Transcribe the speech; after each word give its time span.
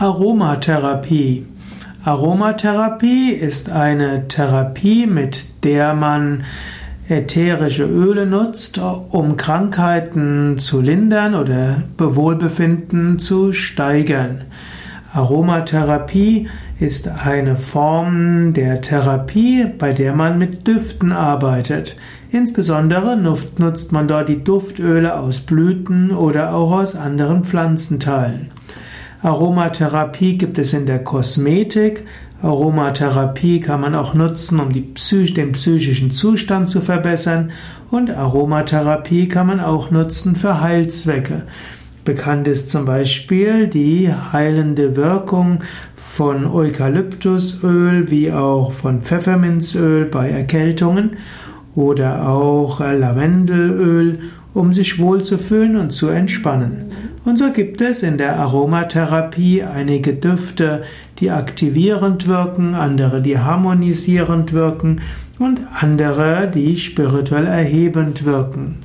Aromatherapie. 0.00 1.44
Aromatherapie 2.04 3.32
ist 3.32 3.68
eine 3.68 4.28
Therapie, 4.28 5.08
mit 5.08 5.64
der 5.64 5.92
man 5.94 6.44
ätherische 7.08 7.84
Öle 7.84 8.24
nutzt, 8.24 8.78
um 8.78 9.36
Krankheiten 9.36 10.56
zu 10.58 10.80
lindern 10.80 11.34
oder 11.34 11.82
Wohlbefinden 11.98 13.18
zu 13.18 13.52
steigern. 13.52 14.44
Aromatherapie 15.12 16.48
ist 16.78 17.08
eine 17.08 17.56
Form 17.56 18.52
der 18.52 18.80
Therapie, 18.80 19.66
bei 19.66 19.92
der 19.92 20.14
man 20.14 20.38
mit 20.38 20.68
Düften 20.68 21.10
arbeitet. 21.10 21.96
Insbesondere 22.30 23.16
nutzt 23.16 23.90
man 23.90 24.06
dort 24.06 24.28
die 24.28 24.44
Duftöle 24.44 25.18
aus 25.18 25.40
Blüten 25.40 26.12
oder 26.12 26.54
auch 26.54 26.70
aus 26.70 26.94
anderen 26.94 27.42
Pflanzenteilen. 27.42 28.50
Aromatherapie 29.22 30.38
gibt 30.38 30.58
es 30.58 30.72
in 30.72 30.86
der 30.86 31.02
Kosmetik. 31.02 32.04
Aromatherapie 32.40 33.60
kann 33.60 33.80
man 33.80 33.96
auch 33.96 34.14
nutzen, 34.14 34.60
um 34.60 34.68
Psych 34.94 35.34
den 35.34 35.52
psychischen 35.52 36.12
Zustand 36.12 36.68
zu 36.68 36.80
verbessern. 36.80 37.50
Und 37.90 38.10
Aromatherapie 38.10 39.26
kann 39.26 39.48
man 39.48 39.60
auch 39.60 39.90
nutzen 39.90 40.36
für 40.36 40.60
Heilzwecke. 40.60 41.42
Bekannt 42.04 42.46
ist 42.46 42.70
zum 42.70 42.84
Beispiel 42.84 43.66
die 43.66 44.12
heilende 44.12 44.96
Wirkung 44.96 45.60
von 45.96 46.46
Eukalyptusöl 46.46 48.10
wie 48.10 48.32
auch 48.32 48.72
von 48.72 49.00
Pfefferminzöl 49.00 50.04
bei 50.04 50.30
Erkältungen 50.30 51.16
oder 51.74 52.28
auch 52.28 52.80
Lavendelöl, 52.80 54.20
um 54.54 54.72
sich 54.72 54.98
wohlzufühlen 54.98 55.76
und 55.76 55.92
zu 55.92 56.08
entspannen. 56.08 56.87
Und 57.28 57.36
so 57.36 57.52
gibt 57.52 57.82
es 57.82 58.02
in 58.02 58.16
der 58.16 58.38
Aromatherapie 58.38 59.62
einige 59.62 60.14
Düfte, 60.14 60.84
die 61.18 61.30
aktivierend 61.30 62.26
wirken, 62.26 62.74
andere, 62.74 63.20
die 63.20 63.38
harmonisierend 63.38 64.54
wirken 64.54 65.02
und 65.38 65.60
andere, 65.78 66.50
die 66.50 66.78
spirituell 66.78 67.46
erhebend 67.46 68.24
wirken. 68.24 68.78